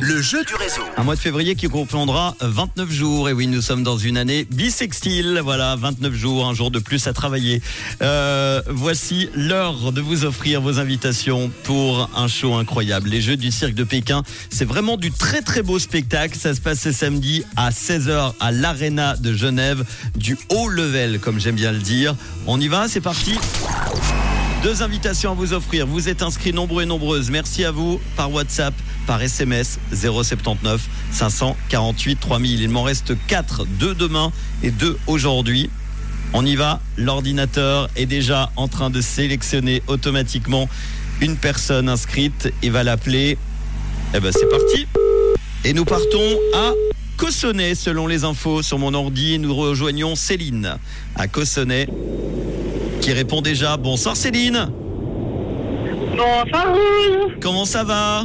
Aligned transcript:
Le 0.00 0.22
jeu 0.22 0.44
du 0.44 0.54
réseau. 0.54 0.82
Un 0.96 1.02
mois 1.02 1.16
de 1.16 1.20
février 1.20 1.56
qui 1.56 1.68
comprendra 1.68 2.36
29 2.40 2.90
jours. 2.90 3.28
Et 3.28 3.32
oui, 3.32 3.48
nous 3.48 3.60
sommes 3.60 3.82
dans 3.82 3.96
une 3.96 4.16
année 4.16 4.46
bisextile. 4.50 5.40
Voilà, 5.42 5.74
29 5.74 6.14
jours, 6.14 6.46
un 6.46 6.54
jour 6.54 6.70
de 6.70 6.78
plus 6.78 7.06
à 7.08 7.12
travailler. 7.12 7.60
Euh, 8.00 8.62
voici 8.68 9.30
l'heure 9.34 9.90
de 9.90 10.00
vous 10.00 10.24
offrir 10.24 10.60
vos 10.60 10.78
invitations 10.78 11.50
pour 11.64 12.08
un 12.16 12.28
show 12.28 12.54
incroyable. 12.54 13.08
Les 13.08 13.20
Jeux 13.20 13.36
du 13.36 13.50
Cirque 13.50 13.74
de 13.74 13.84
Pékin, 13.84 14.22
c'est 14.48 14.64
vraiment 14.64 14.96
du 14.96 15.10
très 15.10 15.42
très 15.42 15.62
beau 15.62 15.80
spectacle. 15.80 16.38
Ça 16.38 16.54
se 16.54 16.60
passe 16.60 16.80
ce 16.80 16.92
samedi 16.92 17.44
à 17.56 17.70
16h 17.70 18.34
à 18.38 18.52
l'Arena 18.52 19.16
de 19.16 19.32
Genève, 19.32 19.84
du 20.14 20.38
haut 20.50 20.68
level, 20.68 21.18
comme 21.18 21.40
j'aime 21.40 21.56
bien 21.56 21.72
le 21.72 21.80
dire. 21.80 22.14
On 22.46 22.60
y 22.60 22.68
va, 22.68 22.86
c'est 22.86 23.00
parti. 23.00 23.38
Deux 24.62 24.80
invitations 24.80 25.32
à 25.32 25.34
vous 25.34 25.54
offrir. 25.54 25.88
Vous 25.88 26.08
êtes 26.08 26.22
inscrits 26.22 26.52
nombreux 26.52 26.84
et 26.84 26.86
nombreuses. 26.86 27.32
Merci 27.32 27.64
à 27.64 27.72
vous 27.72 28.00
par 28.16 28.30
WhatsApp, 28.30 28.72
par 29.08 29.20
SMS 29.20 29.80
079 29.92 30.88
548 31.10 32.20
3000. 32.20 32.60
Il 32.60 32.68
m'en 32.68 32.84
reste 32.84 33.14
4, 33.26 33.66
deux 33.66 33.96
demain 33.96 34.30
et 34.62 34.70
deux 34.70 34.96
aujourd'hui. 35.08 35.68
On 36.32 36.46
y 36.46 36.54
va. 36.54 36.80
L'ordinateur 36.96 37.90
est 37.96 38.06
déjà 38.06 38.52
en 38.54 38.68
train 38.68 38.88
de 38.88 39.00
sélectionner 39.00 39.82
automatiquement 39.88 40.68
une 41.20 41.36
personne 41.36 41.88
inscrite 41.88 42.52
et 42.62 42.70
va 42.70 42.84
l'appeler. 42.84 43.38
Eh 44.14 44.20
ben 44.20 44.30
c'est 44.30 44.48
parti. 44.48 44.86
Et 45.64 45.72
nous 45.72 45.84
partons 45.84 46.38
à 46.54 46.70
Cossonay 47.16 47.74
selon 47.74 48.06
les 48.06 48.22
infos 48.22 48.62
sur 48.62 48.78
mon 48.78 48.94
ordi. 48.94 49.40
Nous 49.40 49.56
rejoignons 49.56 50.14
Céline 50.14 50.78
à 51.16 51.26
Cossonay 51.26 51.88
qui 53.02 53.12
répond 53.12 53.42
déjà. 53.42 53.76
Bonsoir 53.76 54.16
Céline. 54.16 54.68
Bonsoir 56.16 56.68
Rouge, 56.72 57.32
Comment 57.40 57.64
ça 57.64 57.84
va? 57.84 58.24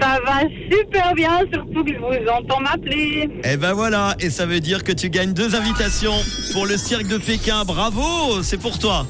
Ça 0.00 0.18
va 0.24 0.40
super 0.70 1.14
bien, 1.14 1.40
surtout 1.52 1.84
que 1.84 1.92
je 1.92 1.98
vous 1.98 2.28
entends 2.28 2.60
m'appeler. 2.60 3.28
Eh 3.44 3.56
ben 3.56 3.72
voilà, 3.72 4.14
et 4.20 4.30
ça 4.30 4.46
veut 4.46 4.60
dire 4.60 4.84
que 4.84 4.92
tu 4.92 5.10
gagnes 5.10 5.32
deux 5.32 5.54
invitations 5.54 6.14
pour 6.52 6.64
le 6.64 6.76
cirque 6.78 7.08
de 7.08 7.18
Pékin. 7.18 7.64
Bravo, 7.66 8.42
c'est 8.42 8.56
pour 8.56 8.78
toi. 8.78 9.04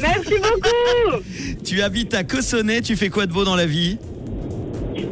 Merci 0.00 0.34
beaucoup. 0.36 1.22
Tu 1.64 1.82
habites 1.82 2.14
à 2.14 2.24
Cossonay, 2.24 2.80
tu 2.80 2.96
fais 2.96 3.10
quoi 3.10 3.26
de 3.26 3.32
beau 3.32 3.44
dans 3.44 3.56
la 3.56 3.66
vie? 3.66 3.98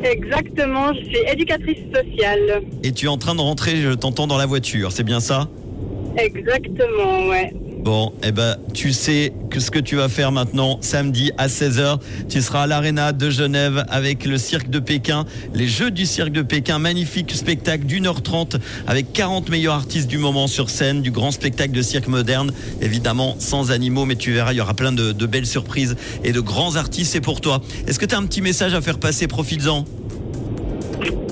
Exactement, 0.02 0.94
je 0.94 1.04
suis 1.04 1.18
éducatrice 1.30 1.80
sociale. 1.94 2.62
Et 2.82 2.92
tu 2.92 3.06
es 3.06 3.08
en 3.08 3.18
train 3.18 3.34
de 3.34 3.40
rentrer, 3.40 3.76
je 3.76 3.90
t'entends 3.90 4.26
dans 4.26 4.38
la 4.38 4.46
voiture, 4.46 4.90
c'est 4.90 5.02
bien 5.02 5.20
ça? 5.20 5.48
Exactement, 6.16 7.26
ouais. 7.28 7.52
Bon, 7.86 8.12
eh 8.24 8.32
ben, 8.32 8.56
tu 8.74 8.92
sais 8.92 9.32
que 9.48 9.60
ce 9.60 9.70
que 9.70 9.78
tu 9.78 9.94
vas 9.94 10.08
faire 10.08 10.32
maintenant, 10.32 10.78
samedi 10.80 11.30
à 11.38 11.46
16h, 11.46 12.00
tu 12.28 12.42
seras 12.42 12.62
à 12.64 12.66
l'Arena 12.66 13.12
de 13.12 13.30
Genève 13.30 13.84
avec 13.88 14.24
le 14.24 14.38
cirque 14.38 14.70
de 14.70 14.80
Pékin, 14.80 15.24
les 15.54 15.68
Jeux 15.68 15.92
du 15.92 16.04
cirque 16.04 16.32
de 16.32 16.42
Pékin, 16.42 16.80
magnifique 16.80 17.30
spectacle 17.30 17.84
d'une 17.84 18.08
heure 18.08 18.22
trente 18.22 18.56
avec 18.88 19.12
40 19.12 19.50
meilleurs 19.50 19.76
artistes 19.76 20.08
du 20.08 20.18
moment 20.18 20.48
sur 20.48 20.68
scène, 20.68 21.00
du 21.00 21.12
grand 21.12 21.30
spectacle 21.30 21.70
de 21.70 21.82
cirque 21.82 22.08
moderne, 22.08 22.50
évidemment 22.80 23.36
sans 23.38 23.70
animaux, 23.70 24.04
mais 24.04 24.16
tu 24.16 24.32
verras, 24.32 24.52
il 24.52 24.56
y 24.56 24.60
aura 24.60 24.74
plein 24.74 24.90
de, 24.90 25.12
belles 25.26 25.46
surprises 25.46 25.94
et 26.24 26.32
de 26.32 26.40
grands 26.40 26.74
artistes, 26.74 27.12
c'est 27.12 27.20
pour 27.20 27.40
toi. 27.40 27.62
Est-ce 27.86 28.00
que 28.00 28.06
tu 28.06 28.16
as 28.16 28.18
un 28.18 28.26
petit 28.26 28.42
message 28.42 28.74
à 28.74 28.80
faire 28.80 28.98
passer, 28.98 29.28
profites-en? 29.28 29.84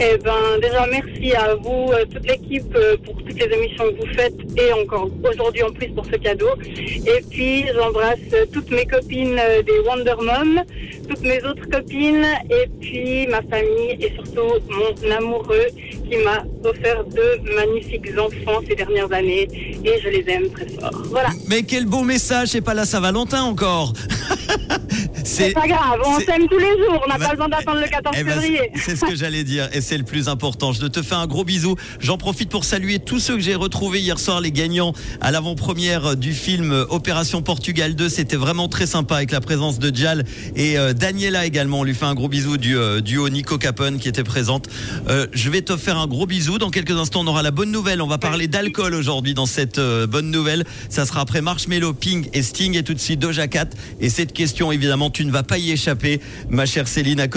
Eh 0.01 0.19
ben, 0.19 0.59
déjà 0.61 0.87
merci 0.91 1.33
à 1.35 1.55
vous, 1.55 1.91
euh, 1.93 2.05
toute 2.13 2.27
l'équipe, 2.27 2.75
euh, 2.75 2.97
pour 3.05 3.17
toutes 3.17 3.39
les 3.39 3.57
émissions 3.57 3.85
que 3.85 4.01
vous 4.01 4.13
faites 4.15 4.35
et 4.59 4.73
encore 4.73 5.09
aujourd'hui 5.31 5.63
en 5.63 5.71
plus 5.71 5.89
pour 5.89 6.05
ce 6.05 6.17
cadeau. 6.17 6.51
Et 6.67 7.23
puis, 7.31 7.65
j'embrasse 7.75 8.19
euh, 8.33 8.45
toutes 8.53 8.71
mes 8.71 8.85
copines 8.87 9.41
des 9.65 9.79
Wonder 9.87 10.17
Mom, 10.21 10.63
toutes 11.09 11.23
mes 11.23 11.43
autres 11.45 11.69
copines 11.71 12.27
et 12.51 12.69
puis 12.81 13.27
ma 13.29 13.41
famille 13.43 13.97
et 14.01 14.13
surtout 14.15 14.55
mon 14.69 15.11
amoureux 15.11 15.67
qui 16.11 16.17
m'a 16.19 16.45
offert 16.69 17.05
deux 17.05 17.53
magnifiques 17.55 18.11
enfants 18.19 18.61
ces 18.69 18.75
dernières 18.75 19.13
années 19.13 19.49
et 19.85 20.01
je 20.03 20.09
les 20.09 20.25
aime 20.29 20.51
très 20.51 20.69
fort. 20.69 21.03
Voilà. 21.11 21.31
Mais 21.49 21.63
quel 21.63 21.87
beau 21.87 22.03
message, 22.03 22.49
c'est 22.49 22.61
pas 22.61 22.75
la 22.75 22.85
Saint-Valentin 22.85 23.43
encore 23.43 23.93
C'est 25.25 25.53
pas 25.53 25.67
grave, 25.67 26.01
on 26.05 26.19
s'aime 26.21 26.47
tous 26.49 26.59
les 26.59 26.71
jours, 26.79 27.03
on 27.05 27.09
n'a 27.09 27.19
Bah, 27.19 27.25
pas 27.27 27.31
besoin 27.33 27.49
d'attendre 27.49 27.81
le 27.81 27.89
14 27.89 28.15
Eh 28.19 28.25
ben, 28.25 28.33
février. 28.33 28.71
c'est- 28.77 28.95
ce 28.97 29.05
que 29.05 29.17
j'allais 29.17 29.43
dire 29.43 29.69
et 29.73 29.81
c'est 29.81 29.97
le 29.99 30.05
plus 30.05 30.29
important. 30.29 30.73
Je 30.73 30.87
te 30.87 31.03
fais 31.03 31.15
un 31.15 31.27
gros 31.27 31.45
bisou. 31.45 31.77
J'en 32.01 32.19
profite 32.19 32.51
pour 32.51 32.65
saluer 32.65 32.99
tous 32.99 33.19
ceux 33.21 33.35
que 33.37 33.41
j'ai 33.43 33.55
retrouvés 33.55 34.01
hier 34.01 34.19
soir, 34.19 34.41
les 34.41 34.53
gagnants 34.53 34.93
à 35.21 35.31
l'avant-première 35.31 36.17
du 36.17 36.33
film 36.35 36.73
Opération 36.91 37.43
Portugal 37.43 37.95
2. 37.95 38.09
C'était 38.09 38.37
vraiment 38.37 38.69
très 38.69 38.87
sympa 38.87 39.17
avec 39.17 39.31
la 39.33 39.41
présence 39.41 39.79
de 39.79 39.91
Dial 39.91 40.25
et 40.57 40.79
euh, 40.79 40.93
Daniela 40.93 41.47
également. 41.47 41.81
On 41.81 41.85
lui 41.85 41.95
fait 41.95 42.05
un 42.05 42.15
gros 42.15 42.29
bisou 42.29 42.57
du 42.57 42.77
euh, 42.77 43.01
duo 43.01 43.29
Nico 43.31 43.57
Capone 43.59 43.99
qui 43.99 44.09
était 44.09 44.25
présente. 44.25 44.69
Euh, 45.09 45.27
je 45.33 45.49
vais 45.51 45.63
te 45.63 45.77
faire 45.77 45.97
un 45.99 46.07
gros 46.07 46.27
bisou. 46.27 46.59
Dans 46.59 46.71
quelques 46.71 46.91
instants, 46.99 47.21
on 47.23 47.27
aura 47.27 47.43
la 47.43 47.51
bonne 47.51 47.71
nouvelle. 47.73 48.03
On 48.03 48.07
va 48.07 48.19
parler 48.19 48.47
d'alcool 48.47 48.95
aujourd'hui 48.95 49.33
dans 49.35 49.47
cette 49.47 49.81
bonne 49.81 50.31
nouvelle. 50.31 50.65
Ça 50.91 51.07
sera 51.07 51.23
après 51.23 51.41
Marshmello, 51.41 51.93
Ping 51.95 52.29
et 52.35 52.43
Sting 52.43 52.77
et 52.77 52.83
tout 52.83 52.95
de 52.95 53.01
suite 53.01 53.21
Doja 53.21 53.49
Cat. 53.49 53.69
Et 54.01 54.11
cette 54.11 54.33
question, 54.35 54.71
évidemment, 54.71 55.11
tu 55.15 55.25
ne 55.25 55.31
vas 55.31 55.45
pas 55.45 55.57
y 55.57 55.71
échapper. 55.71 56.21
Ma 56.51 56.67
chère 56.67 56.89
Céline 56.89 57.21
à 57.21 57.29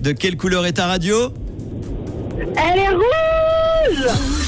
de 0.00 0.12
quelle 0.12 0.36
couleur 0.36 0.66
est 0.66 0.74
ta 0.74 0.86
radio? 0.86 1.32
Elle 2.56 2.78
est 2.78 2.90
rouge 2.90 4.34